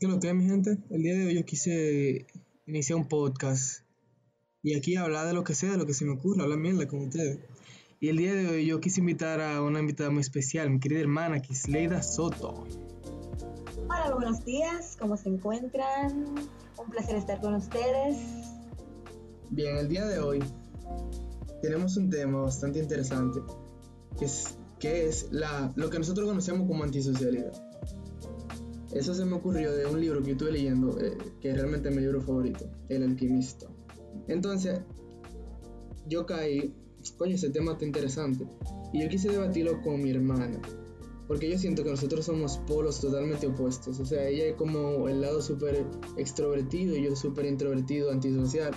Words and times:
¿Qué 0.00 0.06
lo 0.06 0.20
que, 0.20 0.32
mi 0.32 0.44
gente? 0.44 0.78
El 0.90 1.02
día 1.02 1.16
de 1.16 1.26
hoy 1.26 1.34
yo 1.34 1.44
quise 1.44 2.24
iniciar 2.66 3.00
un 3.00 3.08
podcast 3.08 3.82
y 4.62 4.76
aquí 4.76 4.94
hablar 4.94 5.26
de 5.26 5.32
lo 5.32 5.42
que 5.42 5.56
sea, 5.56 5.72
de 5.72 5.76
lo 5.76 5.86
que 5.86 5.94
se 5.94 6.04
me 6.04 6.12
ocurra, 6.12 6.44
hablar 6.44 6.60
mierda 6.60 6.86
con 6.86 7.00
ustedes. 7.00 7.40
Y 7.98 8.08
el 8.08 8.18
día 8.18 8.32
de 8.32 8.46
hoy 8.46 8.66
yo 8.66 8.80
quise 8.80 9.00
invitar 9.00 9.40
a 9.40 9.60
una 9.60 9.80
invitada 9.80 10.10
muy 10.10 10.20
especial, 10.20 10.70
mi 10.70 10.78
querida 10.78 11.00
hermana 11.00 11.42
Kisleida 11.42 12.00
Soto. 12.00 12.64
Hola, 13.86 14.14
buenos 14.14 14.44
días, 14.44 14.96
¿cómo 15.00 15.16
se 15.16 15.30
encuentran? 15.30 16.26
Un 16.76 16.90
placer 16.90 17.16
estar 17.16 17.40
con 17.40 17.54
ustedes. 17.54 18.18
Bien, 19.50 19.78
el 19.78 19.88
día 19.88 20.06
de 20.06 20.20
hoy 20.20 20.38
tenemos 21.60 21.96
un 21.96 22.08
tema 22.08 22.42
bastante 22.42 22.78
interesante, 22.78 23.40
que 24.16 24.26
es, 24.26 24.58
que 24.78 25.08
es 25.08 25.26
la, 25.32 25.72
lo 25.74 25.90
que 25.90 25.98
nosotros 25.98 26.28
conocemos 26.28 26.68
como 26.68 26.84
antisocialidad. 26.84 27.52
Eso 28.92 29.14
se 29.14 29.24
me 29.24 29.34
ocurrió 29.34 29.72
de 29.72 29.86
un 29.86 30.00
libro 30.00 30.20
que 30.20 30.28
yo 30.28 30.32
estuve 30.32 30.52
leyendo, 30.52 30.98
eh, 30.98 31.16
que 31.40 31.50
es 31.50 31.56
realmente 31.56 31.90
mi 31.90 32.00
libro 32.00 32.22
favorito, 32.22 32.70
El 32.88 33.02
alquimista. 33.02 33.66
Entonces, 34.28 34.80
yo 36.06 36.24
caí, 36.24 36.74
coño, 37.18 37.34
ese 37.34 37.50
tema 37.50 37.72
está 37.72 37.84
interesante, 37.84 38.46
y 38.92 39.02
yo 39.02 39.08
quise 39.08 39.30
debatirlo 39.30 39.82
con 39.82 40.02
mi 40.02 40.10
hermana, 40.10 40.58
porque 41.26 41.50
yo 41.50 41.58
siento 41.58 41.84
que 41.84 41.90
nosotros 41.90 42.24
somos 42.24 42.56
polos 42.66 43.00
totalmente 43.00 43.46
opuestos, 43.46 44.00
o 44.00 44.06
sea, 44.06 44.26
ella 44.26 44.46
es 44.46 44.54
como 44.54 45.08
el 45.08 45.20
lado 45.20 45.42
súper 45.42 45.84
extrovertido 46.16 46.96
y 46.96 47.04
yo 47.04 47.14
súper 47.14 47.44
introvertido, 47.44 48.10
antisocial. 48.10 48.74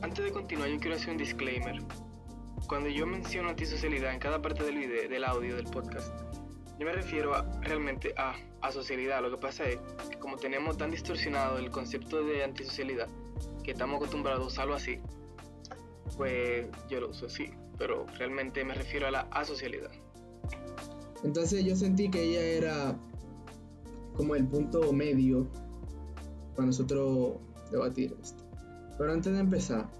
Antes 0.00 0.24
de 0.24 0.32
continuar, 0.32 0.70
yo 0.70 0.78
quiero 0.78 0.96
hacer 0.96 1.10
un 1.10 1.18
disclaimer. 1.18 1.82
Cuando 2.68 2.88
yo 2.88 3.06
menciono 3.06 3.50
antisocialidad 3.50 4.14
en 4.14 4.18
cada 4.18 4.40
parte 4.40 4.64
del 4.64 4.78
video, 4.78 5.08
del 5.08 5.24
audio 5.24 5.56
del 5.56 5.66
podcast, 5.66 6.10
yo 6.78 6.86
me 6.86 6.92
refiero 6.92 7.32
realmente 7.62 8.14
a 8.16 8.34
asocialidad. 8.60 9.22
Lo 9.22 9.30
que 9.30 9.38
pasa 9.38 9.64
es 9.64 9.78
que 10.10 10.18
como 10.18 10.36
tenemos 10.36 10.76
tan 10.76 10.90
distorsionado 10.90 11.58
el 11.58 11.70
concepto 11.70 12.22
de 12.24 12.44
antisocialidad, 12.44 13.08
que 13.62 13.72
estamos 13.72 13.96
acostumbrados 13.96 14.42
a 14.42 14.46
usarlo 14.46 14.74
así, 14.74 14.98
pues 16.16 16.68
yo 16.88 17.00
lo 17.00 17.10
uso 17.10 17.26
así, 17.26 17.50
pero 17.78 18.06
realmente 18.18 18.64
me 18.64 18.74
refiero 18.74 19.06
a 19.06 19.10
la 19.10 19.20
asocialidad. 19.30 19.90
Entonces 21.24 21.64
yo 21.64 21.74
sentí 21.76 22.10
que 22.10 22.22
ella 22.22 22.42
era 22.42 22.98
como 24.14 24.34
el 24.34 24.46
punto 24.46 24.92
medio 24.92 25.46
para 26.54 26.66
nosotros 26.66 27.36
debatir 27.70 28.16
esto. 28.22 28.44
Pero 28.98 29.12
antes 29.12 29.32
de 29.32 29.40
empezar, 29.40 29.90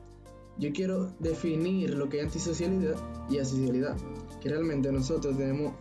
yo 0.59 0.73
quiero 0.73 1.13
definir 1.19 1.95
lo 1.95 2.09
que 2.09 2.19
es 2.19 2.25
antisocialidad 2.25 2.97
y 3.29 3.39
asocialidad, 3.39 3.97
que 4.41 4.49
realmente 4.49 4.91
nosotros 4.91 5.37
tenemos 5.37 5.75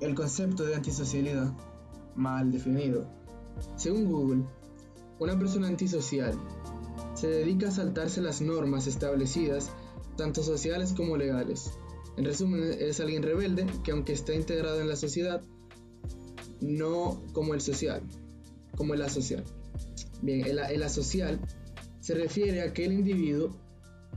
el 0.00 0.14
concepto 0.14 0.64
de 0.64 0.74
antisocialidad 0.74 1.52
mal 2.14 2.50
definido. 2.50 3.06
Según 3.76 4.10
Google, 4.10 4.44
una 5.18 5.38
persona 5.38 5.68
antisocial 5.68 6.38
se 7.14 7.28
dedica 7.28 7.68
a 7.68 7.72
saltarse 7.72 8.20
las 8.20 8.40
normas 8.40 8.86
establecidas, 8.86 9.70
tanto 10.16 10.42
sociales 10.42 10.94
como 10.96 11.16
legales. 11.16 11.70
En 12.16 12.24
resumen, 12.24 12.74
es 12.78 13.00
alguien 13.00 13.22
rebelde 13.22 13.66
que 13.84 13.92
aunque 13.92 14.12
está 14.12 14.34
integrado 14.34 14.80
en 14.80 14.88
la 14.88 14.96
sociedad, 14.96 15.42
no 16.60 17.22
como 17.32 17.54
el 17.54 17.60
social, 17.60 18.02
como 18.76 18.94
el 18.94 19.02
asocial. 19.02 19.44
Bien, 20.22 20.46
el, 20.46 20.58
el 20.58 20.82
asocial 20.82 21.40
se 22.00 22.14
refiere 22.14 22.62
a 22.62 22.66
aquel 22.66 22.92
individuo 22.92 23.50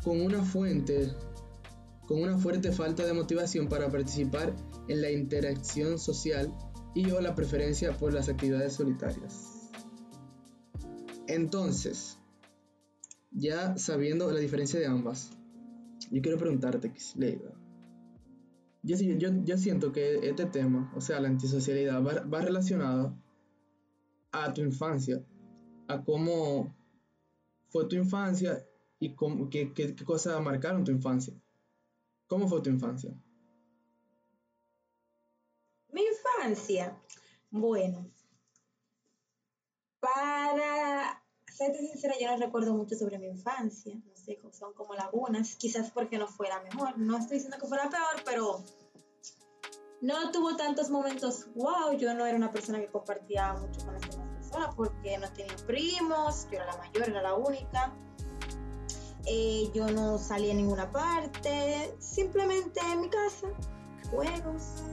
con 0.04 0.22
una 0.22 0.44
fuente 0.44 1.12
con 2.08 2.22
una 2.22 2.38
fuerte 2.38 2.72
falta 2.72 3.06
de 3.06 3.14
motivación 3.14 3.68
para 3.68 3.90
participar 3.90 4.56
en 4.88 5.02
la 5.02 5.12
interacción 5.12 5.98
social 6.00 6.54
y 6.94 7.10
o 7.12 7.22
la 7.22 7.36
preferencia 7.36 7.98
por 7.98 8.14
las 8.14 8.30
actividades 8.30 8.74
solitarias. 8.74 9.72
Entonces, 11.28 12.20
ya 13.32 13.78
sabiendo 13.78 14.32
la 14.32 14.40
diferencia 14.40 14.80
de 14.80 14.86
ambas, 14.86 15.32
yo 16.12 16.22
quiero 16.22 16.38
preguntarte, 16.38 16.92
Leida. 17.16 17.52
Yo, 18.84 19.58
siento 19.58 19.94
que 19.94 20.28
este 20.28 20.46
tema, 20.46 20.92
o 20.96 21.00
sea, 21.00 21.22
la 21.22 21.30
antisocialidad, 21.30 22.04
va, 22.04 22.42
relacionado 22.42 23.18
a 24.34 24.54
tu 24.54 24.62
infancia, 24.62 25.24
a 25.88 26.04
cómo 26.04 26.76
fue 27.70 27.86
tu 27.86 27.96
infancia 27.96 28.62
y 29.00 29.16
qué 29.50 29.96
cosas 30.06 30.44
marcaron 30.44 30.84
tu 30.84 30.92
infancia. 30.92 31.34
¿Cómo 32.34 32.48
fue 32.48 32.62
tu 32.62 32.72
infancia? 32.72 33.14
Mi 35.90 36.02
infancia, 36.02 37.00
bueno, 37.52 38.10
para 40.00 41.24
serte 41.46 41.78
sincera, 41.78 42.16
yo 42.20 42.32
no 42.32 42.38
recuerdo 42.38 42.74
mucho 42.74 42.96
sobre 42.96 43.20
mi 43.20 43.28
infancia, 43.28 43.94
no 43.94 44.16
sé, 44.16 44.42
son 44.52 44.74
como 44.74 44.96
lagunas, 44.96 45.56
quizás 45.58 45.92
porque 45.92 46.18
no 46.18 46.28
fuera 46.28 46.60
mejor, 46.64 46.98
no 46.98 47.20
estoy 47.20 47.36
diciendo 47.36 47.60
que 47.62 47.68
fuera 47.68 47.88
peor, 47.88 48.24
pero 48.26 48.64
no 50.02 50.32
tuvo 50.32 50.56
tantos 50.56 50.90
momentos, 50.90 51.54
wow, 51.54 51.96
yo 51.96 52.16
no 52.16 52.26
era 52.26 52.36
una 52.36 52.52
persona 52.52 52.80
que 52.80 52.88
compartía 52.88 53.54
mucho 53.54 53.86
con 53.86 53.94
las 53.94 54.10
demás 54.10 54.28
personas 54.38 54.74
porque 54.74 55.20
no 55.20 55.32
tenía 55.34 55.56
primos, 55.68 56.48
yo 56.50 56.56
era 56.56 56.66
la 56.66 56.78
mayor, 56.78 57.10
era 57.10 57.22
la 57.22 57.36
única. 57.36 57.96
Eh, 59.26 59.72
yo 59.74 59.90
no 59.90 60.18
salía 60.18 60.52
a 60.52 60.56
ninguna 60.56 60.92
parte, 60.92 61.96
simplemente 62.00 62.80
en 62.92 63.02
mi 63.02 63.10
casa, 63.10 63.48
juegos, 64.12 64.84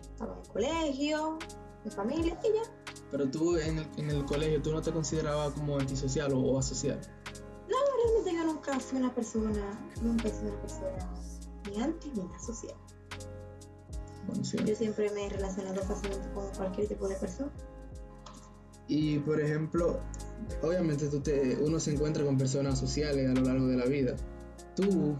estaba 0.00 0.32
en 0.32 0.40
el 0.40 0.48
colegio, 0.48 1.38
mi 1.84 1.90
familia 1.90 2.38
y 2.42 2.46
ya. 2.48 2.62
Pero 3.10 3.30
tú 3.30 3.56
en 3.58 3.78
el, 3.78 3.88
en 3.98 4.10
el 4.10 4.24
colegio, 4.24 4.62
¿tú 4.62 4.72
no 4.72 4.80
te 4.80 4.92
considerabas 4.92 5.52
como 5.52 5.78
antisocial 5.78 6.32
o, 6.32 6.38
o 6.40 6.58
asocial? 6.58 7.00
No, 7.68 7.76
realmente 8.02 8.34
yo 8.34 8.44
nunca 8.44 8.80
fui 8.80 8.98
una 8.98 9.14
persona, 9.14 9.92
nunca 10.00 10.28
fui 10.30 10.48
una 10.48 10.60
persona 10.62 11.14
ni 11.70 11.82
anti 11.82 12.10
ni 12.14 12.34
asocial. 12.34 12.76
Bueno, 14.26 14.42
sí. 14.42 14.56
Yo 14.64 14.74
siempre 14.74 15.10
me 15.10 15.26
he 15.26 15.28
relacionado 15.28 15.82
fácilmente 15.82 16.30
con 16.32 16.48
cualquier 16.56 16.88
tipo 16.88 17.08
de 17.08 17.16
persona. 17.16 17.52
Y 18.88 19.18
por 19.20 19.40
ejemplo, 19.40 20.00
obviamente 20.62 21.08
tú 21.08 21.20
te, 21.20 21.56
uno 21.60 21.78
se 21.80 21.92
encuentra 21.92 22.24
con 22.24 22.38
personas 22.38 22.78
sociales 22.78 23.30
a 23.30 23.34
lo 23.34 23.42
largo 23.42 23.66
de 23.66 23.76
la 23.76 23.86
vida. 23.86 24.14
Tú, 24.74 25.16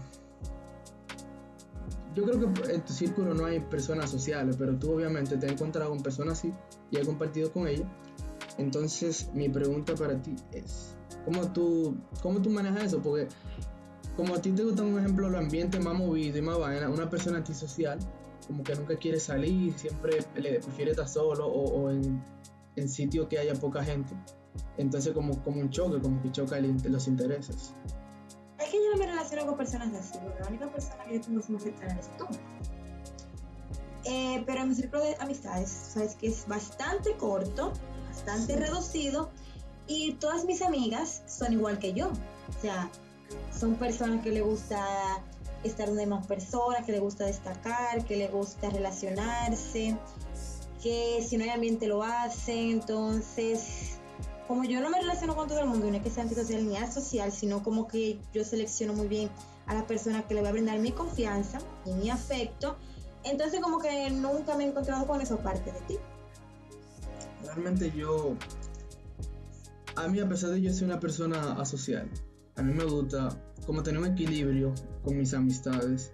yo 2.15 2.23
creo 2.23 2.53
que 2.53 2.73
en 2.73 2.81
tu 2.81 2.93
círculo 2.93 3.33
no 3.33 3.45
hay 3.45 3.59
personas 3.59 4.09
sociales, 4.09 4.55
pero 4.57 4.75
tú 4.75 4.93
obviamente 4.93 5.37
te 5.37 5.45
has 5.45 5.51
encontrado 5.53 5.89
con 5.89 6.01
personas 6.01 6.39
así 6.39 6.53
y 6.91 6.97
has 6.97 7.05
compartido 7.05 7.51
con 7.51 7.67
ellas. 7.67 7.87
Entonces 8.57 9.29
mi 9.33 9.49
pregunta 9.49 9.95
para 9.95 10.21
ti 10.21 10.35
es, 10.51 10.95
¿cómo 11.25 11.51
tú, 11.51 11.95
cómo 12.21 12.41
tú 12.41 12.49
manejas 12.49 12.85
eso? 12.85 13.01
Porque 13.01 13.27
como 14.15 14.33
a 14.33 14.41
ti 14.41 14.51
te 14.51 14.63
gusta, 14.63 14.83
un 14.83 14.97
ejemplo, 14.97 15.27
el 15.27 15.35
ambiente 15.35 15.79
más 15.79 15.93
movido 15.93 16.37
y 16.37 16.41
más 16.41 16.57
vaina, 16.57 16.89
una 16.89 17.09
persona 17.09 17.37
antisocial, 17.37 17.99
como 18.47 18.63
que 18.63 18.75
nunca 18.75 18.95
quiere 18.97 19.19
salir, 19.19 19.73
siempre 19.73 20.19
le 20.35 20.59
prefiere 20.59 20.91
estar 20.91 21.07
solo 21.07 21.47
o, 21.47 21.89
en, 21.89 22.23
en 22.77 23.27
que 23.27 23.39
haya 23.39 23.53
poca 23.55 23.83
gente. 23.83 24.13
Entonces 24.77 25.13
como, 25.13 25.41
como 25.43 25.61
un 25.61 25.69
choque, 25.69 26.01
como 26.01 26.21
que 26.21 26.31
choca 26.31 26.57
el, 26.57 26.75
los 26.83 27.07
intereses. 27.07 27.73
Es 28.59 28.69
que 28.69 28.77
yo 28.77 28.91
no 28.91 28.97
me 28.97 29.05
relaciono 29.05 29.45
con 29.45 29.57
personas 29.57 29.93
así, 29.93 30.17
porque 30.23 30.39
la 30.39 30.47
única 30.47 30.71
persona 30.71 31.03
que 31.05 31.15
yo 31.15 31.21
tengo 31.21 31.59
cercana 31.59 31.93
eres 31.93 32.09
tú. 32.17 32.25
Eh, 34.05 34.43
pero 34.45 34.61
en 34.61 34.69
mi 34.69 34.75
círculo 34.75 35.03
de 35.03 35.15
amistades, 35.19 35.69
sabes 35.69 36.15
que 36.15 36.27
es 36.27 36.47
bastante 36.47 37.13
corto, 37.17 37.73
bastante 38.09 38.53
sí. 38.53 38.59
reducido, 38.59 39.31
y 39.87 40.13
todas 40.13 40.45
mis 40.45 40.61
amigas 40.61 41.23
son 41.27 41.53
igual 41.53 41.79
que 41.79 41.93
yo. 41.93 42.09
O 42.09 42.61
sea, 42.61 42.89
son 43.57 43.75
personas 43.75 44.23
que 44.23 44.31
le 44.31 44.41
gusta 44.41 45.23
estar 45.63 45.87
donde 45.87 46.05
más 46.05 46.25
personas, 46.27 46.85
que 46.85 46.91
le 46.91 46.99
gusta 46.99 47.25
destacar, 47.25 48.05
que 48.05 48.17
le 48.17 48.27
gusta 48.27 48.69
relacionarse, 48.69 49.97
que 50.81 51.25
si 51.27 51.37
no 51.37 51.43
hay 51.43 51.49
ambiente 51.49 51.87
lo 51.87 52.03
hacen, 52.03 52.71
entonces 52.71 53.97
como 54.47 54.63
yo 54.63 54.79
no 54.79 54.89
me 54.89 54.99
relaciono 54.99 55.35
con 55.35 55.47
todo 55.47 55.59
el 55.59 55.67
mundo, 55.67 55.89
no 55.89 55.97
es 55.97 56.03
que 56.03 56.09
sea 56.09 56.23
antisocial 56.23 56.67
ni 56.67 56.77
asocial, 56.77 57.31
sino 57.31 57.63
como 57.63 57.87
que 57.87 58.19
yo 58.33 58.43
selecciono 58.43 58.93
muy 58.93 59.07
bien 59.07 59.29
a 59.65 59.73
la 59.73 59.87
persona 59.87 60.27
que 60.27 60.35
le 60.35 60.41
va 60.41 60.49
a 60.49 60.51
brindar 60.51 60.77
mi 60.79 60.91
confianza 60.91 61.59
y 61.85 61.91
mi 61.93 62.09
afecto, 62.09 62.75
entonces 63.23 63.59
como 63.59 63.79
que 63.79 64.09
nunca 64.11 64.55
me 64.55 64.65
he 64.65 64.67
encontrado 64.67 65.07
con 65.07 65.19
esa 65.19 65.37
parte 65.37 65.71
de 65.71 65.79
ti. 65.81 65.97
Realmente 67.43 67.91
yo, 67.91 68.35
a 69.95 70.07
mí 70.07 70.19
a 70.19 70.29
pesar 70.29 70.51
de 70.51 70.61
yo 70.61 70.71
ser 70.71 70.85
una 70.85 70.99
persona 70.99 71.53
asocial, 71.53 72.07
a 72.55 72.61
mí 72.61 72.73
me 72.73 72.85
gusta 72.85 73.29
como 73.65 73.81
tener 73.81 73.99
un 73.99 74.07
equilibrio 74.07 74.73
con 75.03 75.17
mis 75.17 75.33
amistades 75.33 76.11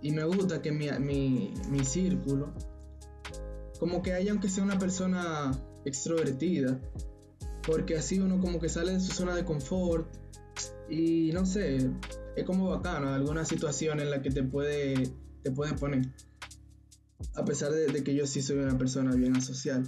y 0.00 0.12
me 0.12 0.24
gusta 0.24 0.62
que 0.62 0.70
mi, 0.70 0.88
mi, 1.00 1.54
mi 1.68 1.84
círculo, 1.84 2.52
como 3.80 4.00
que 4.00 4.12
haya 4.12 4.30
aunque 4.30 4.48
sea 4.48 4.62
una 4.62 4.78
persona 4.78 5.50
extrovertida, 5.84 6.78
porque 7.68 7.98
así 7.98 8.18
uno 8.18 8.40
como 8.40 8.58
que 8.58 8.70
sale 8.70 8.92
de 8.92 9.00
su 9.00 9.12
zona 9.12 9.36
de 9.36 9.44
confort 9.44 10.08
y 10.88 11.30
no 11.34 11.44
sé, 11.44 11.90
es 12.34 12.44
como 12.44 12.70
bacano 12.70 13.10
alguna 13.10 13.44
situación 13.44 14.00
en 14.00 14.10
la 14.10 14.22
que 14.22 14.30
te 14.30 14.42
puede 14.42 15.12
te 15.42 15.50
pueden 15.50 15.76
poner. 15.76 16.06
A 17.34 17.44
pesar 17.44 17.70
de, 17.72 17.88
de, 17.88 18.02
que 18.02 18.14
yo 18.14 18.26
sí 18.26 18.40
soy 18.40 18.56
una 18.56 18.78
persona 18.78 19.14
bien 19.14 19.36
asocial. 19.36 19.84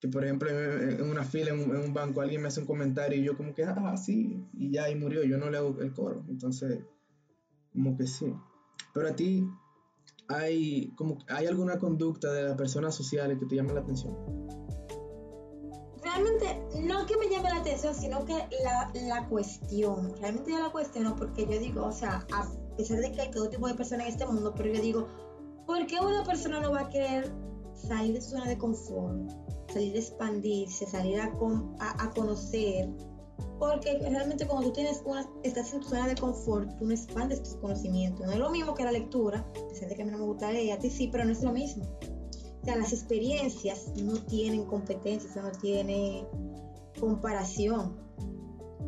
que 0.00 0.08
por 0.08 0.24
ejemplo 0.24 0.50
en, 0.50 1.02
una 1.02 1.22
fila, 1.22 1.50
en 1.50 1.76
un, 1.76 1.94
banco, 1.94 2.22
alguien 2.22 2.42
me 2.42 2.48
hace 2.48 2.60
un 2.60 2.66
comentario 2.66 3.20
y 3.20 3.24
yo 3.24 3.36
como 3.36 3.54
que, 3.54 3.62
ah, 3.64 3.96
sí, 3.96 4.44
y 4.52 4.72
ya, 4.72 4.90
y 4.90 4.96
murió, 4.96 5.22
yo 5.22 5.38
no 5.38 5.48
le 5.48 5.58
hago 5.58 5.80
el 5.80 5.92
coro. 5.92 6.24
Entonces, 6.28 6.80
como 7.72 7.96
que 7.96 8.06
sí. 8.08 8.34
Pero 8.92 9.08
a 9.08 9.14
ti, 9.14 9.46
¿hay, 10.26 10.92
como, 10.96 11.18
¿hay 11.28 11.46
alguna 11.46 11.78
conducta 11.78 12.32
de 12.32 12.42
las 12.42 12.56
personas 12.56 12.96
sociales 12.96 13.38
que 13.38 13.46
te 13.46 13.54
llame 13.54 13.74
la 13.74 13.80
atención? 13.80 14.59
Realmente, 16.12 16.60
no 16.82 17.06
que 17.06 17.16
me 17.16 17.28
llame 17.28 17.50
la 17.50 17.58
atención, 17.58 17.94
sino 17.94 18.24
que 18.24 18.34
la, 18.64 18.90
la 18.94 19.28
cuestión. 19.28 20.12
Realmente 20.20 20.50
yo 20.50 20.58
la 20.58 20.70
cuestiono 20.70 21.14
porque 21.16 21.46
yo 21.46 21.58
digo, 21.58 21.86
o 21.86 21.92
sea, 21.92 22.26
a 22.32 22.48
pesar 22.76 22.98
de 22.98 23.12
que 23.12 23.22
hay 23.22 23.30
todo 23.30 23.48
tipo 23.48 23.68
de 23.68 23.74
personas 23.74 24.06
en 24.06 24.12
este 24.12 24.26
mundo, 24.26 24.52
pero 24.56 24.72
yo 24.72 24.80
digo, 24.80 25.08
¿por 25.66 25.86
qué 25.86 26.00
una 26.00 26.24
persona 26.24 26.60
no 26.60 26.72
va 26.72 26.80
a 26.80 26.88
querer 26.88 27.32
salir 27.74 28.14
de 28.14 28.20
su 28.20 28.30
zona 28.30 28.46
de 28.46 28.58
confort? 28.58 29.30
salir 29.72 29.94
a 29.94 29.98
expandirse, 29.98 30.86
salir 30.86 31.20
a, 31.20 31.32
a, 31.78 32.10
conocer, 32.10 32.88
porque 33.58 33.98
realmente 33.98 34.46
cuando 34.46 34.68
tú 34.68 34.72
tienes 34.74 35.02
una, 35.04 35.28
estás 35.42 35.72
en 35.72 35.80
tu 35.80 35.88
zona 35.88 36.08
de 36.08 36.14
confort, 36.14 36.76
tú 36.78 36.86
no 36.86 36.92
expandes 36.92 37.42
tus 37.42 37.54
conocimientos. 37.56 38.26
No 38.26 38.32
es 38.32 38.38
lo 38.38 38.50
mismo 38.50 38.74
que 38.74 38.84
la 38.84 38.92
lectura, 38.92 39.38
a 39.38 39.68
pesar 39.68 39.88
de 39.88 39.96
que 39.96 40.02
a 40.02 40.04
mí 40.04 40.10
no 40.10 40.18
me 40.18 40.24
gusta 40.24 40.50
leer, 40.50 40.72
a 40.72 40.78
ti 40.78 40.90
sí, 40.90 41.08
pero 41.10 41.24
no 41.24 41.32
es 41.32 41.42
lo 41.42 41.52
mismo. 41.52 41.84
O 42.62 42.64
sea, 42.64 42.76
las 42.76 42.92
experiencias 42.92 43.92
no 44.02 44.14
tienen 44.24 44.64
competencias, 44.66 45.34
no 45.36 45.50
tiene 45.52 46.26
comparación. 46.98 47.96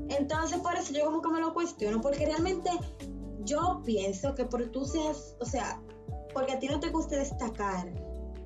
Entonces, 0.08 0.58
por 0.58 0.74
eso 0.74 0.92
yo 0.92 1.04
como 1.06 1.22
que 1.22 1.28
me 1.30 1.40
lo 1.40 1.54
cuestiono, 1.54 2.00
porque 2.00 2.26
realmente 2.26 2.70
yo 3.44 3.82
pienso 3.84 4.34
que 4.34 4.44
por 4.44 4.64
tú 4.70 4.84
seas, 4.84 5.36
o 5.40 5.44
sea, 5.44 5.80
porque 6.34 6.52
a 6.52 6.58
ti 6.58 6.69
no 6.69 6.80
te 6.80 6.90
guste 6.90 7.16
destacar, 7.16 7.92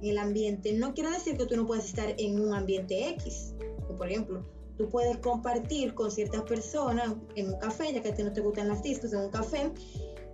el 0.02 0.19
ambiente, 0.19 0.73
no 0.75 0.94
quiere 0.94 1.11
decir 1.11 1.37
que 1.37 1.46
tú 1.46 1.56
no 1.56 1.67
puedas 1.67 1.87
estar 1.87 2.14
en 2.19 2.40
un 2.40 2.55
ambiente 2.55 3.08
X. 3.11 3.55
Por 3.96 4.11
ejemplo, 4.11 4.44
tú 4.76 4.88
puedes 4.88 5.17
compartir 5.19 5.94
con 5.94 6.11
ciertas 6.11 6.43
personas 6.43 7.14
en 7.34 7.49
un 7.49 7.58
café, 7.58 7.93
ya 7.93 8.02
que 8.02 8.11
a 8.11 8.14
ti 8.14 8.23
no 8.23 8.32
te 8.32 8.40
gustan 8.40 8.69
las 8.69 8.82
discos, 8.82 9.12
en 9.12 9.20
un 9.20 9.31
café, 9.31 9.73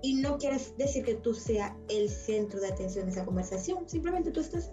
y 0.03 0.15
no 0.15 0.37
quieres 0.37 0.77
decir 0.77 1.05
que 1.05 1.15
tú 1.15 1.33
seas 1.33 1.73
el 1.89 2.09
centro 2.09 2.61
de 2.61 2.69
atención 2.69 3.07
de 3.07 3.13
esa 3.13 3.25
conversación. 3.25 3.89
Simplemente 3.89 4.33
tú 4.33 4.41
estás 4.41 4.73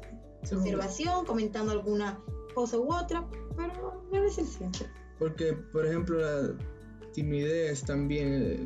en 0.50 0.58
observación, 0.58 1.26
comentando 1.26 1.72
alguna 1.72 2.20
cosa 2.56 2.78
u 2.78 2.92
otra, 2.92 3.30
pero 3.56 4.04
no 4.12 4.18
eres 4.18 4.40
el 4.40 4.48
centro. 4.48 4.88
Porque, 5.20 5.54
por 5.72 5.86
ejemplo, 5.86 6.18
la 6.20 6.58
timidez 7.14 7.84
también 7.84 8.34
eh, 8.34 8.66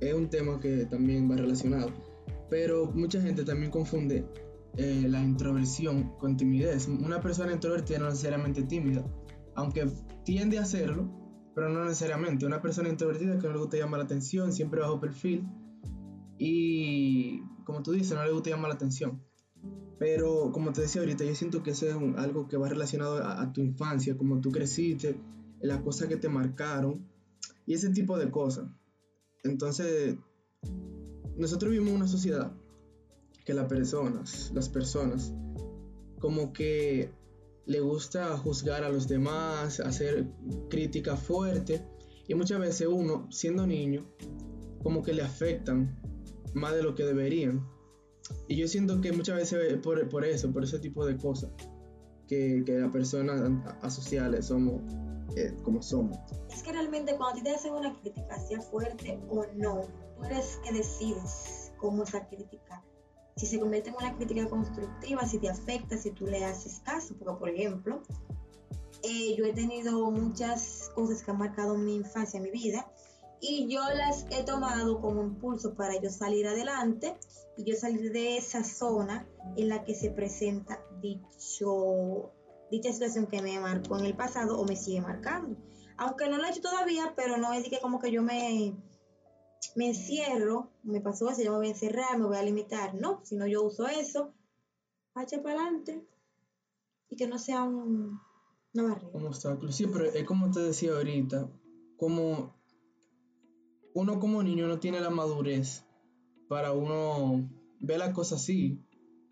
es 0.00 0.14
un 0.14 0.28
tema 0.28 0.60
que 0.60 0.84
también 0.84 1.30
va 1.30 1.36
relacionado. 1.36 1.90
Pero 2.50 2.86
mucha 2.92 3.20
gente 3.20 3.42
también 3.42 3.70
confunde 3.70 4.26
eh, 4.76 5.06
la 5.08 5.22
introversión 5.22 6.14
con 6.18 6.36
timidez. 6.36 6.86
Una 6.86 7.20
persona 7.20 7.52
introvertida 7.52 7.98
no 7.98 8.10
necesariamente 8.10 8.62
tímida, 8.64 9.02
aunque 9.54 9.88
tiende 10.24 10.58
a 10.58 10.66
serlo, 10.66 11.08
pero 11.54 11.70
no 11.70 11.84
necesariamente. 11.84 12.44
Una 12.44 12.60
persona 12.60 12.90
introvertida 12.90 13.38
que 13.38 13.46
no 13.46 13.54
le 13.54 13.60
gusta 13.60 13.78
llamar 13.78 14.00
la 14.00 14.04
atención, 14.04 14.52
siempre 14.52 14.80
bajo 14.80 15.00
perfil 15.00 15.48
y, 16.46 17.42
como 17.64 17.82
tú 17.82 17.92
dices, 17.92 18.14
no 18.14 18.22
le 18.22 18.30
gusta 18.30 18.50
llamar 18.50 18.68
la 18.68 18.74
atención. 18.74 19.22
Pero 19.98 20.52
como 20.52 20.74
te 20.74 20.82
decía 20.82 21.00
ahorita, 21.00 21.24
yo 21.24 21.34
siento 21.34 21.62
que 21.62 21.70
eso 21.70 21.86
es 21.86 21.94
algo 22.18 22.48
que 22.48 22.58
va 22.58 22.68
relacionado 22.68 23.16
a, 23.16 23.40
a, 23.40 23.50
tu 23.50 23.62
infancia, 23.62 24.18
como 24.18 24.42
tú 24.42 24.50
creciste, 24.50 25.18
las 25.62 25.80
cosas 25.80 26.08
que 26.08 26.18
te 26.18 26.28
marcaron 26.28 27.08
y 27.64 27.72
ese 27.72 27.88
tipo 27.88 28.18
de 28.18 28.30
cosas. 28.30 28.68
Entonces, 29.42 30.18
nosotros 31.34 31.72
vivimos 31.72 31.94
una 31.94 32.08
sociedad 32.08 32.52
que 33.46 33.54
las 33.54 33.66
personas, 33.66 34.50
las 34.52 34.68
personas, 34.68 35.32
como 36.20 36.52
que 36.52 37.10
le 37.64 37.80
gusta 37.80 38.36
juzgar 38.36 38.84
a 38.84 38.90
los 38.90 39.08
demás, 39.08 39.80
hacer 39.80 40.28
crítica 40.68 41.16
fuerte 41.16 41.86
y 42.28 42.34
muchas 42.34 42.60
veces 42.60 42.86
uno, 42.86 43.28
siendo 43.30 43.66
niño, 43.66 44.04
como 44.82 45.02
que 45.02 45.14
le 45.14 45.22
afectan 45.22 46.04
más 46.54 46.74
de 46.74 46.82
lo 46.82 46.94
que 46.94 47.04
deberían. 47.04 47.68
Y 48.48 48.56
yo 48.56 48.66
siento 48.68 49.00
que 49.00 49.12
muchas 49.12 49.36
veces 49.36 49.78
por, 49.78 50.08
por 50.08 50.24
eso, 50.24 50.50
por 50.50 50.64
ese 50.64 50.78
tipo 50.78 51.04
de 51.04 51.16
cosas, 51.16 51.50
que, 52.26 52.62
que 52.64 52.78
las 52.78 52.90
personas 52.90 53.42
asociales 53.82 54.46
somos 54.46 54.80
eh, 55.36 55.54
como 55.62 55.82
somos. 55.82 56.16
Es 56.50 56.62
que 56.62 56.72
realmente 56.72 57.16
cuando 57.16 57.42
te 57.42 57.50
hacen 57.50 57.74
una 57.74 57.98
crítica, 58.00 58.38
sea 58.38 58.60
fuerte 58.60 59.20
o 59.28 59.44
no, 59.54 59.82
tú 60.16 60.24
eres 60.24 60.58
que 60.64 60.72
decides 60.72 61.72
cómo 61.78 62.04
esa 62.04 62.26
crítica 62.28 62.82
si 63.36 63.46
se 63.46 63.58
convierte 63.58 63.90
en 63.90 63.96
una 63.96 64.14
crítica 64.16 64.48
constructiva, 64.48 65.26
si 65.26 65.38
te 65.38 65.48
afecta, 65.48 65.96
si 65.96 66.10
tú 66.12 66.26
le 66.26 66.44
haces 66.44 66.80
caso. 66.84 67.14
Porque, 67.18 67.38
por 67.38 67.48
ejemplo, 67.48 68.02
eh, 69.02 69.34
yo 69.36 69.44
he 69.44 69.52
tenido 69.52 70.10
muchas 70.10 70.90
cosas 70.94 71.22
que 71.22 71.30
han 71.30 71.38
marcado 71.38 71.76
mi 71.76 71.96
infancia, 71.96 72.40
mi 72.40 72.50
vida, 72.50 72.90
y 73.40 73.68
yo 73.68 73.80
las 73.94 74.26
he 74.30 74.42
tomado 74.44 75.00
como 75.00 75.22
impulso 75.22 75.74
para 75.74 76.00
yo 76.00 76.10
salir 76.10 76.46
adelante 76.46 77.16
y 77.56 77.64
yo 77.64 77.76
salir 77.76 78.12
de 78.12 78.36
esa 78.36 78.64
zona 78.64 79.26
en 79.56 79.68
la 79.68 79.84
que 79.84 79.94
se 79.94 80.10
presenta 80.10 80.80
dicha 81.00 82.92
situación 82.92 83.26
que 83.26 83.42
me 83.42 83.58
marcó 83.60 83.98
en 83.98 84.06
el 84.06 84.16
pasado 84.16 84.58
o 84.58 84.64
me 84.64 84.76
sigue 84.76 85.00
marcando. 85.00 85.56
Aunque 85.96 86.28
no 86.28 86.38
lo 86.38 86.44
he 86.44 86.50
hecho 86.50 86.62
todavía, 86.62 87.12
pero 87.14 87.36
no 87.36 87.52
es 87.52 87.68
que 87.68 87.80
como 87.80 88.00
que 88.00 88.10
yo 88.10 88.22
me 88.22 88.74
me 89.76 89.88
encierro, 89.88 90.70
me 90.82 91.00
pasó 91.00 91.30
eso, 91.30 91.42
yo 91.42 91.52
me 91.52 91.58
voy 91.58 91.66
a 91.68 91.70
encerrar, 91.70 92.18
me 92.18 92.26
voy 92.26 92.36
a 92.36 92.42
limitar. 92.42 92.94
No, 92.94 93.20
si 93.24 93.36
no 93.36 93.46
yo 93.46 93.62
uso 93.62 93.86
eso, 93.86 94.32
hacha 95.14 95.42
para 95.42 95.60
adelante 95.62 96.06
y 97.08 97.16
que 97.16 97.26
no 97.26 97.38
sea 97.38 97.62
un, 97.62 98.20
una 98.74 98.82
barrera. 98.82 99.10
Un 99.12 99.26
obstáculo. 99.26 99.72
Sí, 99.72 99.86
pero 99.86 100.04
es 100.04 100.24
como 100.24 100.50
te 100.50 100.60
decía 100.60 100.92
ahorita, 100.92 101.50
como 101.96 102.54
uno 103.94 104.18
como 104.18 104.42
niño 104.42 104.66
no 104.66 104.78
tiene 104.78 105.00
la 105.00 105.10
madurez 105.10 105.84
para 106.48 106.72
uno 106.72 107.48
ver 107.80 107.98
las 107.98 108.12
cosas 108.12 108.42
así. 108.42 108.84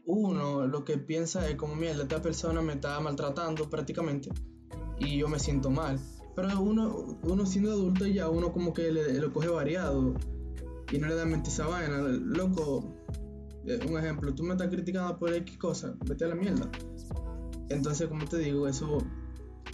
Uno 0.04 0.66
lo 0.66 0.84
que 0.84 0.98
piensa 0.98 1.48
es 1.48 1.56
como, 1.56 1.76
mierda, 1.76 2.02
esta 2.02 2.22
persona 2.22 2.62
me 2.62 2.74
está 2.74 2.98
maltratando 3.00 3.68
prácticamente 3.68 4.30
y 4.98 5.18
yo 5.18 5.28
me 5.28 5.38
siento 5.38 5.70
mal. 5.70 5.98
Pero 6.34 6.60
uno, 6.60 7.18
uno 7.24 7.44
siendo 7.44 7.72
adulto 7.72 8.06
ya 8.06 8.28
uno 8.28 8.52
como 8.52 8.72
que 8.72 8.90
le, 8.90 9.14
lo 9.14 9.32
coge 9.32 9.48
variado 9.48 10.14
y 10.90 10.98
no 10.98 11.08
le 11.08 11.14
da 11.14 11.24
mente 11.24 11.50
esa 11.50 11.66
vaina. 11.66 11.98
Loco, 11.98 12.94
eh, 13.66 13.80
un 13.88 13.98
ejemplo, 13.98 14.34
tú 14.34 14.44
me 14.44 14.52
estás 14.52 14.68
criticando 14.68 15.18
por 15.18 15.34
X 15.34 15.58
cosa, 15.58 15.94
vete 16.06 16.24
a 16.24 16.28
la 16.28 16.34
mierda. 16.34 16.70
Entonces, 17.68 18.08
como 18.08 18.26
te 18.26 18.38
digo, 18.38 18.68
eso, 18.68 18.98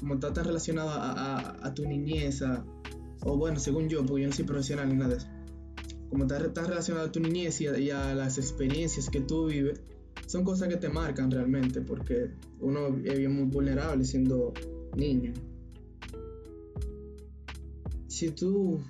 como 0.01 0.15
está 0.15 0.43
relacionado 0.43 0.91
a, 0.93 1.75
tu 1.75 1.85
niñez, 1.87 2.43
o 3.23 3.37
bueno, 3.37 3.59
según 3.59 3.89
yo, 3.89 4.05
porque 4.05 4.23
yo 4.23 4.29
no 4.29 4.35
soy 4.35 4.45
profesional 4.45 4.89
ni 4.89 4.95
nada 4.95 5.11
de 5.11 5.17
eso, 5.17 5.29
como 6.11 6.25
está 6.25 6.53
tan 6.53 6.67
relacionado 6.67 7.07
a 7.07 7.13
tu 7.13 7.21
niñez 7.21 7.61
y 7.61 7.91
a, 7.91 8.15
las 8.15 8.39
experiencias 8.39 9.11
que 9.11 9.21
tú 9.21 9.47
vives, 9.47 9.81
son 10.27 10.45
cosas 10.45 10.69
que 10.69 10.77
te 10.77 10.89
marcan 10.89 11.31
realmente, 11.31 11.81
porque 11.81 12.31
uno 12.61 12.89
es 13.05 13.19
bien 13.19 13.35
muy 13.35 13.45
vulnerable 13.45 14.05
siendo 14.05 14.53
niño. 14.97 15.33
Si 18.09 18.31
tú 18.31 18.81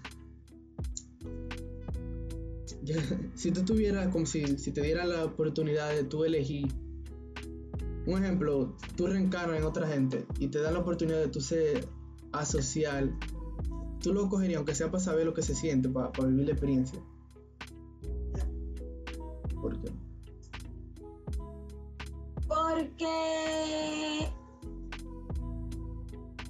si 3.35 3.51
tú 3.51 3.65
tuvieras, 3.65 4.09
como 4.09 4.27
si, 4.27 4.59
si 4.59 4.73
te 4.73 4.83
diera 4.83 5.05
la 5.05 5.25
oportunidad 5.25 5.91
de 5.91 6.05
tú 6.05 6.25
elegir, 6.25 6.69
un 8.07 8.25
ejemplo, 8.25 8.75
tú 8.97 9.07
reencarnas 9.07 9.59
en 9.59 9.65
otra 9.65 9.87
gente 9.87 10.25
y 10.39 10.49
te 10.49 10.61
dan 10.61 10.75
la 10.75 10.81
oportunidad 10.81 11.21
de 11.21 11.29
tú 11.29 11.41
ser 11.41 11.87
asocial, 12.33 13.15
tú 14.09 14.15
lo 14.15 14.27
cogerías 14.31 14.57
aunque 14.57 14.75
sea 14.75 14.91
para 14.91 15.05
saber 15.05 15.27
lo 15.27 15.35
que 15.35 15.43
se 15.43 15.55
siente, 15.55 15.87
para, 15.91 16.11
vivir 16.27 16.47
la 16.47 16.53
experiencia. 16.53 16.99
¿Por 19.61 19.79
qué? 19.83 19.93
Porque 22.47 24.31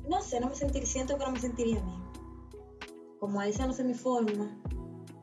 no 0.09 0.23
sé, 0.23 0.39
no 0.39 0.51
me 0.51 0.55
sentiría, 0.55 0.87
siento 0.87 1.19
que 1.19 1.25
no 1.25 1.33
me 1.33 1.41
sentiría 1.41 1.83
bien. 1.83 1.99
Como 3.19 3.43
esa 3.43 3.67
no 3.67 3.73
sé 3.73 3.83
mi 3.83 3.95
forma, 3.95 4.57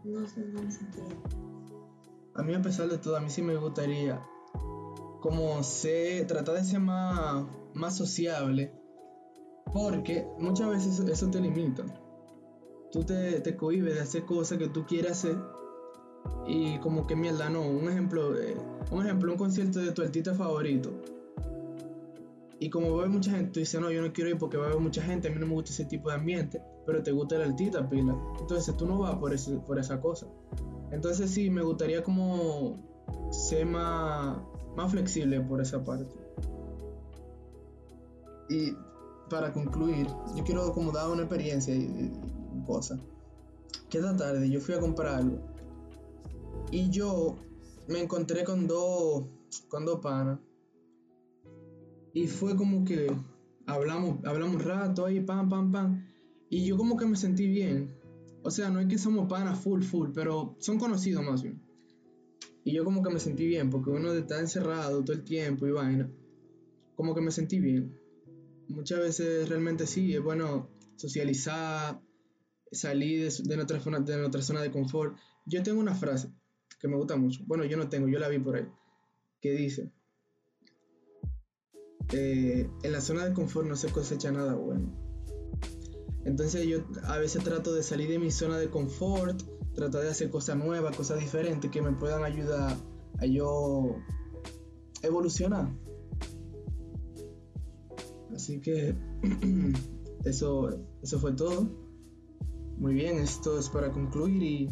no, 0.04 0.20
no 0.20 0.62
me 0.62 0.72
sentiría. 0.72 1.18
A 2.34 2.44
mí 2.44 2.54
a 2.54 2.62
pesar 2.62 2.90
de 2.90 2.98
todo, 2.98 3.16
a 3.16 3.22
mí 3.22 3.30
sí 3.30 3.42
me 3.42 3.56
gustaría 3.56 4.22
como 5.22 5.64
sé, 5.64 6.26
tratar 6.28 6.56
de 6.56 6.66
ser 6.66 6.82
más, 6.82 7.46
más 7.74 7.96
sociable, 7.96 8.74
porque 9.74 10.28
muchas 10.38 10.70
veces 10.70 11.00
eso, 11.00 11.30
te 11.32 11.40
limita. 11.40 11.86
Tú 12.96 13.04
te, 13.04 13.58
cohibes 13.58 13.96
de 13.96 14.00
hacer 14.00 14.24
cosas 14.24 14.58
que 14.58 14.70
tú 14.70 14.86
quieres 14.86 15.12
hacer 15.12 15.36
y 16.48 16.80
como 16.80 17.06
que 17.06 17.18
mierda, 17.18 17.50
no. 17.50 17.68
Un 17.68 17.90
ejemplo, 17.90 18.40
eh, 18.40 18.56
un 18.90 19.06
ejemplo, 19.06 19.34
un 19.34 19.38
concierto 19.38 19.80
de 19.80 19.92
tu 19.92 20.02
artista 20.02 20.34
favorito. 20.34 20.94
Y 22.58 22.70
como 22.70 22.98
haber 22.98 23.10
mucha 23.10 23.32
gente, 23.32 23.52
tú 23.52 23.60
dices, 23.60 23.82
no, 23.82 23.92
yo 23.92 24.02
no 24.02 24.14
quiero 24.14 24.30
ir 24.30 24.38
porque 24.38 24.56
va 24.56 24.68
a 24.68 24.68
haber 24.70 24.80
mucha 24.80 25.02
gente, 25.02 25.28
a 25.28 25.32
mí 25.32 25.38
no 25.42 25.46
me 25.46 25.56
gusta 25.56 25.72
ese 25.72 25.84
tipo 25.84 26.08
de 26.08 26.16
ambiente 26.16 26.62
pero 26.86 27.02
te 27.02 27.12
gusta 27.12 27.36
el 27.36 27.42
altita 27.42 27.90
pila. 27.90 28.16
Entonces 28.40 28.76
tú 28.78 28.86
no 28.86 29.00
vas 29.00 29.16
por, 29.16 29.34
ese, 29.34 29.58
por 29.58 29.80
esa 29.80 30.00
cosa. 30.00 30.28
Entonces 30.92 31.32
sí, 31.32 31.50
me 31.50 31.64
gustaría 31.64 32.04
como 32.04 32.78
ser 33.32 33.66
más, 33.66 34.38
más 34.76 34.92
flexible 34.92 35.42
por 35.42 35.62
esa 35.62 35.84
parte. 35.84 36.16
y 38.50 38.74
para 39.30 39.52
concluir, 39.52 40.08
yo 40.36 40.44
quiero 40.44 40.72
como 40.72 40.92
dar 40.92 41.10
una 41.10 41.24
experiencia 41.24 41.74
y 41.74 42.14
cosa. 42.66 43.00
Que 43.90 44.00
esta 44.00 44.16
tarde 44.16 44.50
yo 44.50 44.60
fui 44.60 44.76
a 44.76 44.80
comprar 44.80 45.16
algo 45.16 45.40
y 46.72 46.90
yo 46.90 47.38
me 47.88 48.02
encontré 48.02 48.44
con 48.44 48.68
dos 48.68 49.26
con 49.68 49.86
dos 49.86 50.00
panas 50.00 50.40
y 52.14 52.28
fue 52.28 52.56
como 52.56 52.84
que 52.84 53.12
hablamos 53.66 54.26
hablamos 54.26 54.64
rato 54.64 55.06
ahí 55.06 55.20
pam 55.22 55.50
pam 55.50 55.72
pam 55.72 56.06
y 56.50 56.66
yo 56.66 56.78
como 56.78 56.98
que 56.98 57.06
me 57.06 57.16
sentí 57.16 57.48
bien. 57.48 57.96
O 58.44 58.52
sea, 58.52 58.70
no 58.70 58.80
es 58.80 58.88
que 58.88 59.00
somos 59.00 59.28
panas 59.28 59.60
full 59.60 59.82
full, 59.82 60.10
pero 60.14 60.56
son 60.60 60.78
conocidos 60.78 61.26
más 61.26 61.42
bien. 61.42 61.60
Y 62.64 62.74
yo 62.74 62.84
como 62.84 63.02
que 63.02 63.10
me 63.10 63.20
sentí 63.20 63.48
bien 63.48 63.70
porque 63.72 63.90
uno 63.90 64.14
está 64.14 64.40
encerrado 64.40 65.04
todo 65.04 65.16
el 65.16 65.24
tiempo 65.24 65.66
y 65.66 65.72
vaina. 65.72 66.10
Como 66.96 67.16
que 67.16 67.22
me 67.22 67.32
sentí 67.32 67.60
bien 67.60 68.06
muchas 68.68 69.00
veces 69.00 69.50
realmente 69.50 69.86
sí, 69.86 70.14
es 70.14 70.24
bueno 70.24 70.70
socializar, 70.96 72.02
salir 72.76 73.32
de, 73.32 73.56
nuestra, 73.56 73.80
zona, 73.80 74.00
de 74.00 74.18
nuestra 74.18 74.42
zona 74.42 74.62
de 74.62 74.72
confort. 74.72 75.18
Yo 75.46 75.64
tengo 75.64 75.80
una 75.80 75.96
frase 75.96 76.30
que 76.80 76.88
me 76.88 76.96
gusta 76.96 77.16
mucho. 77.16 77.42
Bueno, 77.46 77.66
yo 77.66 77.78
no 77.78 77.90
tengo, 77.90 78.08
yo 78.08 78.20
la 78.20 78.28
vi 78.28 78.40
por 78.40 78.56
ahí. 78.56 78.68
Que 79.42 79.52
dice, 79.52 79.92
eh, 82.14 82.70
en 82.84 82.92
la 82.92 83.02
zona 83.02 83.26
de 83.26 83.34
confort 83.34 83.68
no 83.68 83.76
se 83.76 83.90
cosecha 83.90 84.32
nada 84.32 84.54
bueno. 84.56 84.94
Entonces 86.24 86.66
yo 86.68 86.80
a 87.04 87.18
veces 87.18 87.44
trato 87.44 87.74
de 87.74 87.84
salir 87.84 88.10
de 88.10 88.20
mi 88.20 88.32
zona 88.32 88.58
de 88.58 88.70
confort, 88.70 89.42
tratar 89.76 90.02
de 90.02 90.10
hacer 90.10 90.30
cosas 90.30 90.58
nuevas, 90.58 90.96
cosas 90.96 91.20
diferentes 91.20 91.70
que 91.70 91.82
me 91.82 91.92
puedan 91.92 92.24
ayudar 92.24 92.76
a 93.20 93.26
yo 93.26 93.96
evolucionar. 95.04 95.70
Así 98.34 98.60
que 98.60 98.96
eso, 100.26 100.70
eso 101.02 101.20
fue 101.20 101.34
todo. 101.34 101.85
Muy 102.78 102.94
bien, 102.94 103.20
esto 103.20 103.58
es 103.58 103.70
para 103.70 103.92
concluir 103.92 104.44
y 104.44 104.70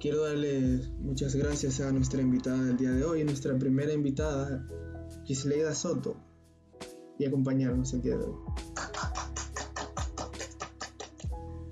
quiero 0.00 0.24
darle 0.24 0.80
muchas 0.98 1.36
gracias 1.36 1.80
a 1.80 1.92
nuestra 1.92 2.20
invitada 2.20 2.60
del 2.62 2.76
día 2.76 2.90
de 2.90 3.04
hoy, 3.04 3.22
nuestra 3.24 3.56
primera 3.56 3.92
invitada, 3.92 4.66
Kisleida 5.24 5.72
Soto, 5.72 6.16
y 7.18 7.24
acompañarnos 7.24 7.92
el 7.92 8.02
día 8.02 8.16
de 8.16 8.24
hoy. 8.24 8.34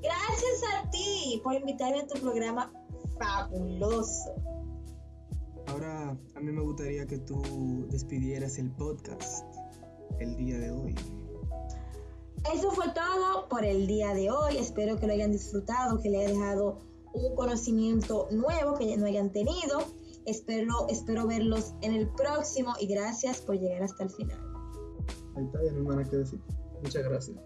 Gracias 0.01 0.63
a 0.73 0.91
ti 0.91 1.41
por 1.43 1.55
invitarme 1.55 2.03
a 2.03 2.07
tu 2.07 2.21
programa 2.21 2.73
fabuloso. 3.19 4.31
Ahora 5.67 6.17
a 6.37 6.41
mí 6.41 6.53
me 6.53 6.63
gustaría 6.63 7.05
que 7.07 7.19
tú 7.19 7.87
despidieras 7.91 8.59
el 8.59 8.71
podcast 8.71 9.45
el 10.21 10.37
día 10.37 10.59
de 10.59 10.71
hoy. 10.71 10.95
Eso 12.53 12.71
fue 12.73 12.87
todo 12.95 13.49
por 13.49 13.65
el 13.65 13.87
día 13.87 14.15
de 14.15 14.31
hoy. 14.31 14.59
Espero 14.59 14.99
que 14.99 15.07
lo 15.07 15.13
hayan 15.13 15.33
disfrutado, 15.33 16.01
que 16.01 16.11
le 16.11 16.19
haya 16.19 16.35
dejado 16.35 16.79
un 17.15 17.35
conocimiento 17.35 18.29
nuevo 18.31 18.75
que 18.75 18.97
no 18.97 19.07
hayan 19.07 19.31
tenido. 19.31 19.81
Espero, 20.27 20.87
espero 20.89 21.27
verlos 21.27 21.75
en 21.83 21.95
el 21.95 22.09
próximo 22.11 22.75
y 22.81 22.87
gracias 22.87 23.41
por 23.41 23.59
llegar 23.59 23.83
hasta 23.83 24.05
el 24.05 24.11
final. 24.11 24.39
Ahí 25.37 25.45
está, 25.45 25.65
ya 25.65 25.73
no 25.73 25.79
hay 25.81 25.97
nada 25.97 26.11
que 26.11 26.17
decir. 26.17 26.41
Muchas 26.83 27.05
gracias. 27.05 27.37